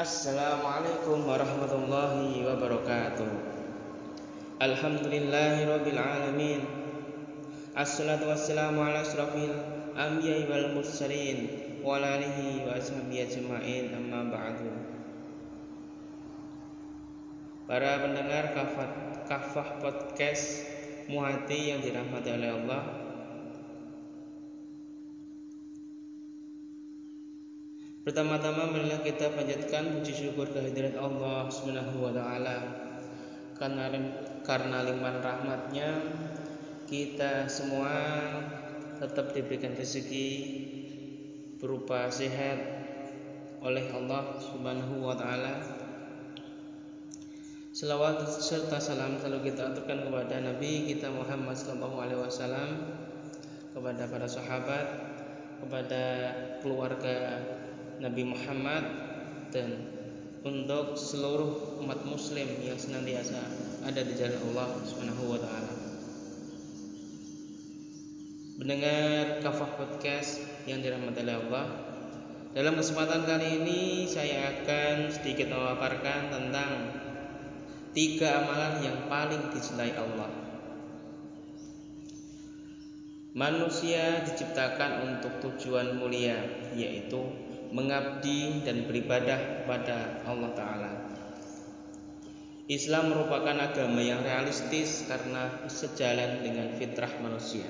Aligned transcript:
Assalamualaikum 0.00 1.28
warahmatullahi 1.28 2.40
wabarakatuh. 2.40 3.28
Alhamdulillahirabbil 4.56 6.00
alamin. 6.00 6.64
Assalatu 7.76 8.32
wassalamu 8.32 8.80
ala 8.80 9.04
asrafil 9.04 9.52
anbiya'i 9.92 10.48
wal 10.48 10.72
mursalin 10.72 11.52
wa 11.84 12.00
ala 12.00 12.16
alihi 12.16 12.64
wa 12.64 12.80
ashabihi 12.80 13.28
ajma'in 13.28 13.92
amma 13.92 14.32
ba'du. 14.32 14.72
Para 17.68 18.00
pendengar 18.00 18.56
kafah, 18.56 18.90
kafah 19.28 19.84
podcast 19.84 20.64
Muhati 21.12 21.76
yang 21.76 21.84
dirahmati 21.84 22.40
oleh 22.40 22.48
Allah 22.56 23.09
Pertama-tama 28.00 28.64
marilah 28.64 29.04
kita 29.04 29.28
panjatkan 29.36 29.92
puji 29.92 30.16
syukur 30.16 30.48
kehadirat 30.48 30.96
Allah 30.96 31.52
Subhanahu 31.52 32.00
wa 32.00 32.08
taala 32.08 32.56
karena 33.60 33.92
karena 34.40 34.88
limpahan 34.88 35.20
rahmatnya 35.20 36.00
kita 36.88 37.44
semua 37.44 37.92
tetap 39.04 39.36
diberikan 39.36 39.76
rezeki 39.76 40.28
berupa 41.60 42.08
sehat 42.08 42.56
oleh 43.60 43.84
Allah 43.92 44.32
Subhanahu 44.48 45.04
wa 45.04 45.12
taala. 45.12 45.60
Selawat 47.76 48.24
serta 48.24 48.80
salam 48.80 49.20
selalu 49.20 49.52
kita 49.52 49.76
aturkan 49.76 50.08
kepada 50.08 50.40
Nabi 50.40 50.88
kita 50.88 51.12
Muhammad 51.12 51.52
sallallahu 51.52 52.00
alaihi 52.00 52.20
wasallam, 52.24 52.96
kepada 53.76 54.08
para 54.08 54.24
sahabat, 54.24 54.86
kepada 55.60 56.02
keluarga 56.64 57.16
Nabi 58.00 58.24
Muhammad 58.24 58.84
dan 59.52 59.76
untuk 60.40 60.96
seluruh 60.96 61.76
umat 61.84 62.00
muslim 62.08 62.48
yang 62.64 62.80
senantiasa 62.80 63.36
ada 63.84 64.00
di 64.00 64.16
jalan 64.16 64.40
Allah 64.48 64.68
Subhanahu 64.88 65.36
wa 65.36 65.36
taala. 65.36 65.72
Mendengar 68.56 69.44
kafah 69.44 69.76
podcast 69.76 70.40
yang 70.64 70.80
dirahmati 70.80 71.20
oleh 71.28 71.36
Allah. 71.44 71.66
Dalam 72.56 72.80
kesempatan 72.80 73.28
kali 73.28 73.60
ini 73.60 73.80
saya 74.08 74.48
akan 74.48 75.12
sedikit 75.12 75.52
memaparkan 75.52 76.32
tentang 76.32 76.72
tiga 77.92 78.48
amalan 78.48 78.80
yang 78.80 78.98
paling 79.12 79.52
dicintai 79.52 79.92
Allah. 79.92 80.32
Manusia 83.36 84.24
diciptakan 84.24 85.04
untuk 85.04 85.36
tujuan 85.44 86.00
mulia 86.00 86.40
yaitu 86.72 87.49
mengabdi 87.70 88.66
dan 88.66 88.86
beribadah 88.86 89.66
pada 89.66 90.22
Allah 90.26 90.50
Ta'ala. 90.54 90.92
Islam 92.70 93.10
merupakan 93.10 93.56
agama 93.58 93.98
yang 93.98 94.22
realistis 94.22 95.06
karena 95.10 95.66
sejalan 95.66 96.46
dengan 96.46 96.70
fitrah 96.78 97.10
manusia. 97.18 97.66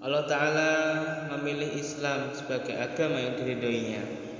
Allah 0.00 0.24
Ta'ala 0.28 0.72
memilih 1.36 1.76
Islam 1.76 2.32
sebagai 2.32 2.76
agama 2.76 3.20
yang 3.20 3.36
diridhoinya 3.36 4.30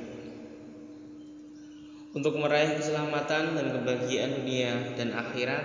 untuk 2.10 2.34
meraih 2.42 2.80
keselamatan 2.80 3.54
dan 3.54 3.66
kebahagiaan 3.70 4.42
dunia 4.42 4.72
dan 4.98 5.14
akhirat 5.14 5.64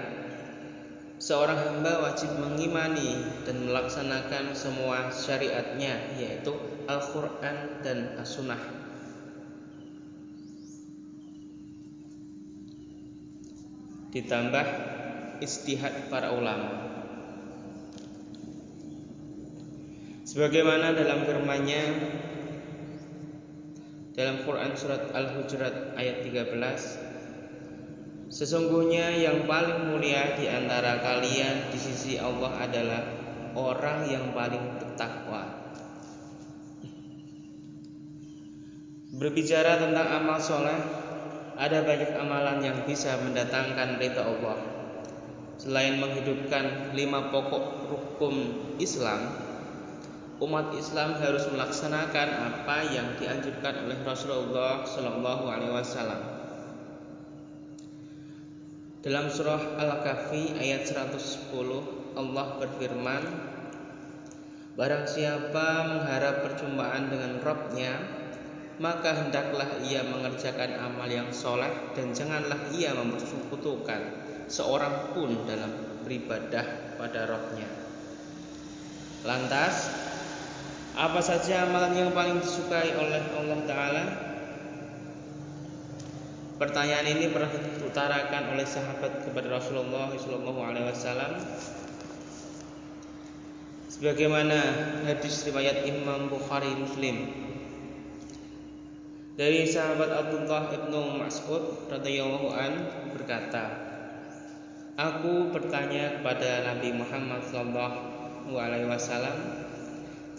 seorang 1.17 1.58
hamba 1.58 2.06
wajib 2.06 2.30
mengimani 2.38 3.17
dan 3.47 3.66
melaksanakan 3.66 4.53
semua 4.53 5.09
syariatnya 5.09 5.95
yaitu 6.22 6.53
Al-Quran 6.86 7.58
dan 7.86 8.17
As-Sunnah 8.17 8.61
ditambah 14.16 14.67
istihad 15.44 16.08
para 16.08 16.31
ulama 16.31 16.88
sebagaimana 20.24 20.95
dalam 20.95 21.28
firman-Nya 21.28 21.84
dalam 24.16 24.47
Quran 24.47 24.72
surat 24.79 25.12
Al-Hujurat 25.12 26.00
ayat 26.00 26.24
13 26.24 27.06
Sesungguhnya 28.25 29.16
yang 29.16 29.47
paling 29.47 29.95
mulia 29.95 30.35
di 30.35 30.50
antara 30.50 31.00
kalian 31.00 31.69
di 31.69 31.79
sisi 31.79 32.19
Allah 32.19 32.57
adalah 32.57 33.07
orang 33.56 34.12
yang 34.12 34.35
paling 34.35 34.75
bertakwa. 34.75 35.54
Berbicara 39.15 39.79
tentang 39.79 40.07
amal 40.11 40.43
soleh, 40.43 40.75
ada 41.55 41.87
banyak 41.87 42.19
amalan 42.19 42.59
yang 42.59 42.83
bisa 42.83 43.15
mendatangkan 43.23 43.95
ridha 43.95 44.27
Allah. 44.27 44.59
Selain 45.55 45.95
menghidupkan 46.03 46.91
lima 46.91 47.31
pokok 47.31 47.87
rukun 47.87 48.35
Islam, 48.75 49.31
umat 50.43 50.75
Islam 50.75 51.15
harus 51.15 51.47
melaksanakan 51.47 52.27
apa 52.27 52.91
yang 52.91 53.15
dianjurkan 53.15 53.87
oleh 53.87 53.95
Rasulullah 54.03 54.83
Wasallam. 54.83 56.21
Dalam 58.99 59.31
surah 59.31 59.79
Al-Kahfi 59.79 60.59
ayat 60.59 60.91
110 60.91 61.55
Allah 62.19 62.47
berfirman 62.59 63.23
Barang 64.75 65.07
siapa 65.07 65.87
mengharap 65.87 66.43
perjumpaan 66.43 67.07
dengan 67.07 67.39
Robnya 67.39 68.25
Maka 68.75 69.16
hendaklah 69.16 69.80
ia 69.88 70.03
mengerjakan 70.03 70.75
amal 70.75 71.08
yang 71.08 71.31
soleh 71.31 71.72
Dan 71.96 72.12
janganlah 72.12 72.72
ia 72.75 72.91
mempersekutukan 72.91 74.02
Seorang 74.52 75.16
pun 75.16 75.47
dalam 75.47 76.03
beribadah 76.03 76.96
pada 77.00 77.24
Robnya 77.24 77.69
Lantas 79.24 79.96
Apa 80.96 81.24
saja 81.24 81.63
amalan 81.68 81.96
yang 81.96 82.12
paling 82.12 82.40
disukai 82.44 82.96
oleh 83.00 83.24
Allah 83.36 83.59
Ta'ala? 83.68 84.03
Pertanyaan 86.56 87.19
ini 87.19 87.36
pernah 87.36 87.52
diutarakan 87.52 88.56
oleh 88.56 88.63
sahabat 88.63 89.28
kepada 89.28 89.59
Rasulullah 89.59 90.07
Wasallam. 90.88 91.36
Sebagaimana 93.92 94.59
hadis 95.03 95.44
riwayat 95.44 95.84
Imam 95.84 96.31
Bukhari 96.31 96.72
Muslim 96.80 97.44
dari 99.35 99.68
sahabat 99.68 100.07
Abdullah 100.16 100.72
ibnu 100.72 101.19
Mas'ud 101.19 101.91
radhiyallahu 101.91 102.56
an 102.56 102.88
berkata, 103.12 103.84
Aku 104.96 105.51
bertanya 105.51 106.19
kepada 106.19 106.63
Nabi 106.63 106.96
Muhammad 106.96 107.44
Shallallahu 107.51 108.56
Alaihi 108.56 108.88
Wasallam 108.88 109.35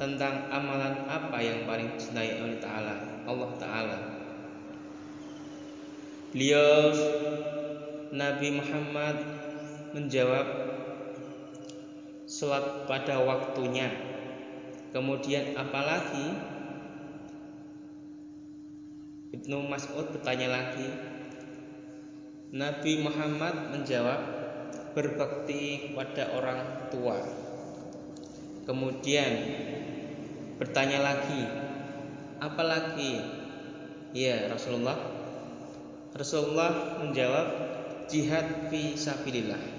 tentang 0.01 0.49
amalan 0.49 1.05
apa 1.13 1.37
yang 1.45 1.69
paling 1.69 1.93
dicintai 1.93 2.41
oleh 2.41 2.57
Taala 2.57 3.21
Allah 3.29 3.51
Taala. 3.61 3.99
Beliau 6.33 6.97
Nabi 8.17 8.49
Muhammad 8.57 9.17
menjawab 9.93 10.49
Salat 12.27 12.91
pada 12.91 13.23
waktunya 13.23 13.87
Kemudian 14.97 15.53
apalagi 15.53 16.56
Ibnu 19.47 19.63
Mas'ud 19.71 20.11
bertanya 20.11 20.51
lagi. 20.51 20.91
Nabi 22.51 22.99
Muhammad 22.99 23.71
menjawab 23.71 24.19
Berbakti 24.91 25.87
kepada 25.87 26.35
orang 26.35 26.91
tua. 26.91 27.15
Kemudian 28.67 29.33
Bertanya 30.59 30.99
lagi 30.99 31.47
Apalagi? 32.43 33.23
Ya 34.19 34.51
Rasulullah. 34.51 34.99
Rasulullah 36.11 36.99
menjawab 37.07 37.47
jihad 38.11 38.67
fi 38.67 38.99
sabilillah. 38.99 39.76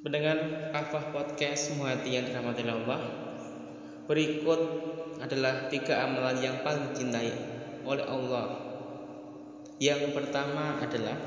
Mendengar 0.00 0.40
kafah 0.72 1.12
podcast 1.12 1.76
hati 1.76 2.16
yang 2.16 2.24
dirahmati 2.24 2.64
Allah 2.64 3.04
Berikut 4.08 4.60
adalah 5.20 5.68
tiga 5.68 6.08
amalan 6.08 6.40
yang 6.40 6.64
paling 6.64 6.96
dicintai 6.96 7.28
oleh 7.84 8.08
Allah. 8.08 8.64
Yang 9.76 10.16
pertama 10.16 10.80
adalah 10.80 11.20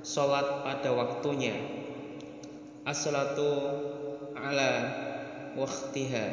Sholat 0.00 0.64
pada 0.64 0.88
waktunya. 0.96 1.52
As-salatu 2.88 3.76
ala 4.32 4.72
waktiha. 5.52 6.26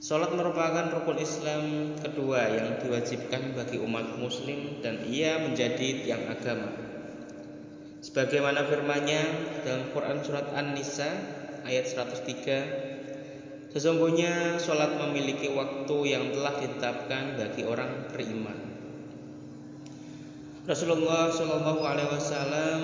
Salat 0.00 0.32
merupakan 0.32 0.88
rukun 0.90 1.20
Islam 1.20 1.94
kedua 2.00 2.48
yang 2.48 2.80
diwajibkan 2.80 3.52
bagi 3.52 3.76
umat 3.76 4.16
muslim 4.16 4.80
dan 4.80 5.04
ia 5.04 5.36
menjadi 5.44 6.00
tiang 6.02 6.24
agama. 6.32 6.89
Sebagaimana 8.10 8.66
firman-Nya 8.66 9.22
dalam 9.62 9.94
Quran 9.94 10.18
surat 10.26 10.50
An-Nisa 10.50 11.06
ayat 11.62 11.86
103 11.86 12.90
Sesungguhnya 13.70 14.58
sholat 14.58 14.98
memiliki 14.98 15.54
waktu 15.54 15.94
yang 16.10 16.34
telah 16.34 16.58
ditetapkan 16.58 17.38
bagi 17.38 17.62
orang 17.62 18.10
beriman. 18.10 18.58
Rasulullah 20.66 21.30
Shallallahu 21.30 21.78
Alaihi 21.86 22.10
Wasallam 22.10 22.80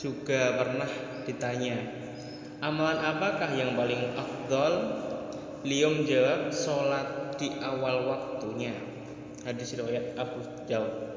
juga 0.00 0.56
pernah 0.56 0.88
ditanya, 1.28 1.76
amalan 2.64 3.04
apakah 3.04 3.52
yang 3.52 3.76
paling 3.76 4.16
afdol? 4.16 5.04
Beliau 5.60 5.92
menjawab, 5.92 6.48
sholat 6.50 7.36
di 7.36 7.52
awal 7.60 8.08
waktunya. 8.08 8.72
Hadis 9.44 9.76
riwayat 9.76 10.16
Abu 10.16 10.40
Daud. 10.66 11.11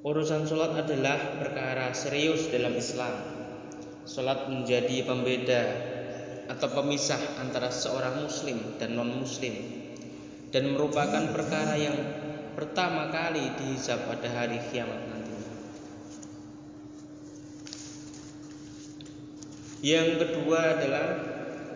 Urusan 0.00 0.48
sholat 0.48 0.80
adalah 0.80 1.36
perkara 1.36 1.92
serius 1.92 2.48
dalam 2.48 2.72
Islam. 2.72 3.20
Salat 4.08 4.48
menjadi 4.48 5.04
pembeda 5.04 5.62
atau 6.48 6.72
pemisah 6.72 7.20
antara 7.36 7.68
seorang 7.68 8.24
muslim 8.24 8.80
dan 8.80 8.96
non-muslim 8.96 9.52
dan 10.48 10.72
merupakan 10.72 11.20
perkara 11.36 11.76
yang 11.76 12.00
pertama 12.56 13.12
kali 13.12 13.44
dihisap 13.60 14.08
pada 14.08 14.32
hari 14.32 14.56
kiamat 14.72 15.04
nanti. 15.04 15.36
Yang 19.84 20.08
kedua 20.16 20.80
adalah 20.80 21.06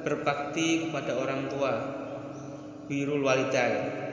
berbakti 0.01 0.89
kepada 0.89 1.13
orang 1.21 1.53
tua, 1.53 1.73
birul 2.89 3.21
walidain. 3.21 4.04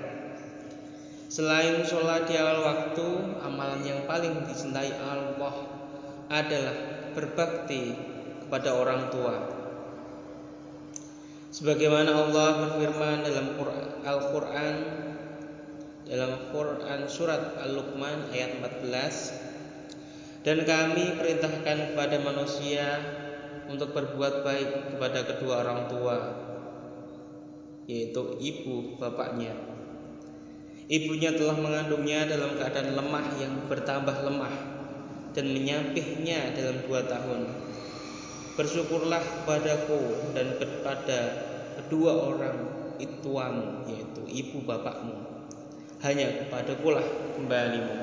Selain 1.31 1.80
sholat 1.88 2.28
di 2.28 2.36
awal 2.36 2.60
waktu, 2.60 3.07
amalan 3.39 3.88
yang 3.88 4.04
paling 4.04 4.44
dicintai 4.44 4.92
Allah 5.00 5.63
adalah 6.28 6.75
berbakti 7.16 7.95
kepada 8.44 8.75
orang 8.75 9.07
tua. 9.07 9.39
Sebagaimana 11.56 12.12
Allah 12.28 12.68
berfirman 12.68 13.24
dalam 13.24 13.56
Al-Qur'an 14.04 14.75
dalam 16.04 16.51
Quran 16.51 17.07
surat 17.07 17.56
Al-Luqman 17.63 18.27
ayat 18.36 18.60
14 18.60 20.44
dan 20.44 20.68
kami 20.68 21.16
perintahkan 21.16 21.95
kepada 21.95 22.19
manusia 22.19 23.00
untuk 23.72 23.95
berbuat 23.95 24.44
baik 24.44 24.92
kepada 24.92 25.24
kedua 25.24 25.63
orang 25.63 25.88
tua 25.88 26.18
yaitu 27.88 28.36
ibu 28.44 29.00
bapaknya 29.00 29.70
ibunya 30.91 31.31
telah 31.31 31.55
mengandungnya 31.55 32.27
dalam 32.27 32.59
keadaan 32.59 32.99
lemah 32.99 33.25
yang 33.39 33.53
bertambah 33.71 34.27
lemah 34.27 34.55
dan 35.31 35.47
menyampihnya 35.55 36.51
dalam 36.51 36.83
dua 36.83 37.07
tahun 37.07 37.71
Bersyukurlah 38.51 39.23
kepadaku 39.23 40.35
dan 40.35 40.59
kepada 40.59 41.19
kedua 41.79 42.35
orang 42.35 42.57
ituamu 42.99 43.88
yaitu 43.88 44.27
ibu 44.27 44.59
bapakmu. 44.67 45.15
Hanya 46.03 46.43
kepadaku 46.43 46.91
lah 46.91 47.07
kembalimu. 47.39 47.95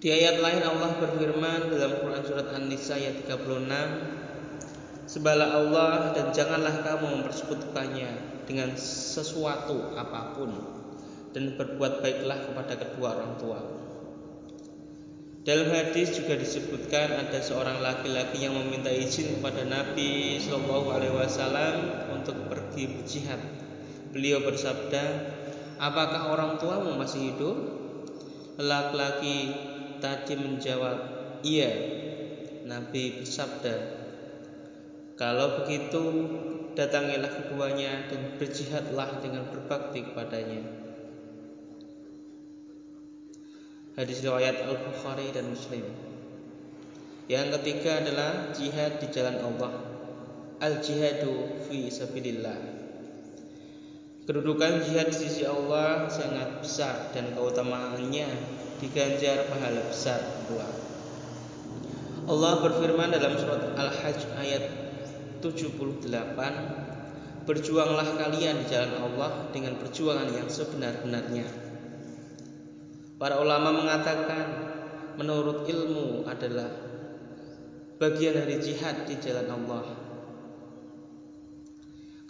Di 0.00 0.08
ayat 0.16 0.40
lain 0.40 0.64
Allah 0.64 0.96
berfirman 0.96 1.68
dalam 1.68 2.00
Quran 2.00 2.24
surat 2.24 2.56
An-Nisa 2.56 2.96
ayat 2.96 3.20
36 3.28 3.68
Sebalah 5.04 5.60
Allah 5.60 6.16
dan 6.16 6.32
janganlah 6.32 6.80
kamu 6.80 7.20
mempersekutukannya 7.20 8.29
dengan 8.50 8.74
sesuatu 8.74 9.94
apa 9.94 10.34
pun 10.34 10.50
dan 11.30 11.54
berbuat 11.54 12.02
baiklah 12.02 12.50
kepada 12.50 12.74
kedua 12.74 13.14
orang 13.14 13.38
tua. 13.38 13.60
Dalam 15.46 15.70
hadis 15.70 16.18
juga 16.18 16.34
disebutkan 16.34 17.14
ada 17.16 17.38
seorang 17.38 17.78
laki-laki 17.78 18.44
yang 18.44 18.58
meminta 18.58 18.90
izin 18.90 19.38
kepada 19.38 19.64
Nabi 19.64 20.36
Shallallahu 20.42 20.88
Alaihi 20.90 21.14
Wasallam 21.14 21.74
untuk 22.12 22.36
pergi 22.50 22.90
berjihad. 22.90 23.40
Beliau 24.10 24.42
bersabda, 24.42 25.00
apakah 25.78 26.34
orang 26.34 26.58
tuamu 26.58 26.98
masih 26.98 27.32
hidup? 27.32 27.56
Laki-laki 28.60 29.54
tadi 30.02 30.34
menjawab, 30.36 30.98
iya. 31.46 31.72
Nabi 32.68 33.22
bersabda, 33.22 33.74
kalau 35.16 35.64
begitu 35.64 36.04
datangilah 36.74 37.30
keduanya 37.30 38.06
dan 38.06 38.36
berjihadlah 38.38 39.18
dengan 39.22 39.46
berbakti 39.50 40.06
kepadanya. 40.06 40.62
Hadis 43.98 44.22
riwayat 44.22 44.64
Al-Bukhari 44.64 45.34
dan 45.34 45.50
Muslim. 45.50 45.84
Yang 47.30 47.60
ketiga 47.60 48.00
adalah 48.02 48.54
jihad 48.54 48.98
di 48.98 49.06
jalan 49.12 49.38
Allah. 49.44 49.74
Al-jihadu 50.62 51.66
fi 51.68 51.90
sabilillah. 51.90 52.58
Kedudukan 54.26 54.86
jihad 54.86 55.10
di 55.10 55.16
sisi 55.16 55.42
Allah 55.42 56.06
sangat 56.06 56.62
besar 56.62 57.10
dan 57.10 57.34
keutamaannya 57.34 58.30
diganjar 58.78 59.46
pahala 59.50 59.82
besar 59.90 60.22
pula. 60.46 60.70
Allah 62.30 62.52
berfirman 62.62 63.10
dalam 63.10 63.34
surat 63.36 63.74
Al-Hajj 63.74 64.20
ayat 64.38 64.89
78 65.42 66.06
Berjuanglah 67.48 68.08
kalian 68.20 68.62
di 68.62 68.66
jalan 68.68 68.94
Allah 69.00 69.48
dengan 69.50 69.80
perjuangan 69.80 70.28
yang 70.30 70.46
sebenar-benarnya 70.46 71.70
Para 73.20 73.36
ulama 73.36 73.84
mengatakan 73.84 74.46
menurut 75.20 75.68
ilmu 75.68 76.24
adalah 76.24 76.72
bagian 78.00 78.32
dari 78.32 78.56
jihad 78.64 79.04
di 79.04 79.20
jalan 79.20 79.44
Allah. 79.60 79.84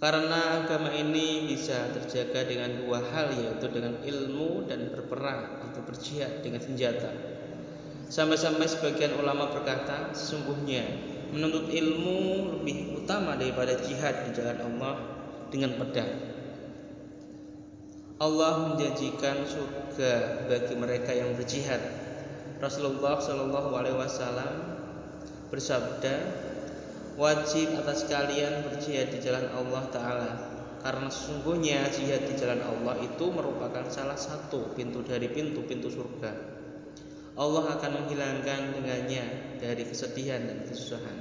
Karena 0.03 0.65
agama 0.65 0.91
ini 0.91 1.47
bisa 1.47 1.95
terjaga 1.95 2.43
dengan 2.43 2.83
dua 2.83 3.07
hal 3.07 3.39
yaitu 3.39 3.71
dengan 3.71 4.03
ilmu 4.03 4.67
dan 4.67 4.91
berperang 4.91 5.71
atau 5.71 5.79
berjihad 5.87 6.43
dengan 6.43 6.59
senjata. 6.59 7.15
Sampai-sampai 8.11 8.67
sebagian 8.67 9.15
ulama 9.15 9.55
berkata 9.55 10.11
sesungguhnya 10.11 10.83
menuntut 11.31 11.71
ilmu 11.71 12.19
lebih 12.61 13.03
utama 13.03 13.39
daripada 13.39 13.79
jihad 13.81 14.29
di 14.29 14.31
jalan 14.37 14.59
Allah 14.61 14.95
dengan 15.51 15.75
pedang. 15.79 16.13
Allah 18.21 18.53
menjanjikan 18.69 19.49
surga 19.49 20.45
bagi 20.45 20.75
mereka 20.77 21.17
yang 21.17 21.33
berjihad. 21.35 21.81
Rasulullah 22.61 23.17
Shallallahu 23.17 23.73
Alaihi 23.73 23.97
Wasallam 23.97 24.55
bersabda, 25.49 26.15
wajib 27.17 27.73
atas 27.81 28.05
kalian 28.05 28.69
berjihad 28.69 29.09
di 29.09 29.25
jalan 29.25 29.49
Allah 29.57 29.83
Taala 29.89 30.33
karena 30.81 31.09
sesungguhnya 31.13 31.89
jihad 31.93 32.25
di 32.25 32.37
jalan 32.37 32.61
Allah 32.61 33.01
itu 33.05 33.29
merupakan 33.29 33.85
salah 33.89 34.17
satu 34.17 34.73
pintu 34.77 35.01
dari 35.05 35.29
pintu-pintu 35.29 35.89
surga. 35.89 36.60
Allah 37.41 37.73
akan 37.73 38.05
menghilangkan 38.05 38.77
dengannya 38.77 39.57
dari 39.57 39.89
kesedihan 39.89 40.45
dan 40.45 40.61
kesusahan. 40.69 41.19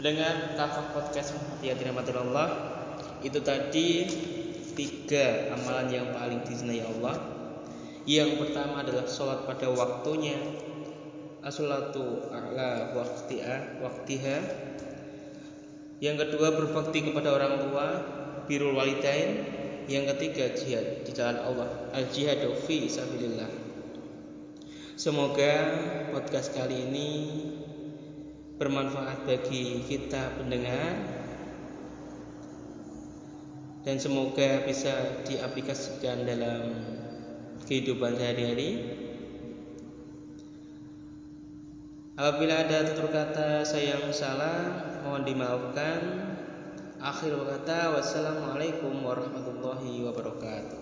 Dengan 0.00 0.56
kafah 0.56 0.96
podcast 0.96 1.36
Hati-hati 1.36 1.84
Allah 2.16 2.48
itu 3.20 3.44
tadi 3.44 4.08
tiga 4.72 5.52
amalan 5.52 5.92
yang 5.92 6.06
paling 6.16 6.40
disenangi 6.48 6.80
Allah. 6.80 7.18
Yang 8.08 8.40
pertama 8.40 8.80
adalah 8.80 9.04
sholat 9.04 9.44
pada 9.44 9.68
waktunya, 9.68 10.40
asolatu 11.44 12.32
ala 12.32 12.96
waktiha, 12.96 13.84
waktiha. 13.84 14.36
Yang 16.00 16.16
kedua 16.24 16.56
berbakti 16.56 17.04
kepada 17.04 17.36
orang 17.36 17.68
tua, 17.68 17.86
birul 18.48 18.72
walidain. 18.72 19.57
Yang 19.88 20.04
ketiga 20.12 20.44
jihad 20.52 20.86
di 21.00 21.16
jalan 21.16 21.40
Allah, 21.40 21.68
al 21.96 22.12
jihadu 22.12 22.52
fi 22.52 22.84
sabilillah. 22.92 23.48
Semoga 25.00 25.52
podcast 26.12 26.52
kali 26.52 26.92
ini 26.92 27.10
bermanfaat 28.60 29.24
bagi 29.24 29.80
kita 29.88 30.36
pendengar 30.36 30.92
dan 33.88 33.96
semoga 33.96 34.68
bisa 34.68 35.24
diaplikasikan 35.24 36.28
dalam 36.28 36.84
kehidupan 37.64 38.12
sehari-hari. 38.20 38.92
Apabila 42.20 42.60
ada 42.68 42.92
tutur 42.92 43.08
kata 43.08 43.64
saya 43.64 43.96
yang 43.96 44.12
salah, 44.12 44.84
mohon 45.00 45.24
dimaafkan. 45.24 46.27
Akhir 46.98 47.30
kata, 47.30 47.94
wassalamualaikum 47.94 48.90
warahmatullahi 49.06 50.02
wabarakatuh. 50.02 50.77